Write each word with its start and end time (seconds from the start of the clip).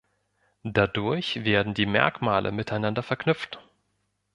Dadurch 0.63 1.45
werden 1.45 1.75
die 1.75 1.85
Merkmale 1.85 2.51
miteinander 2.51 3.03
verknüpft. 3.03 3.59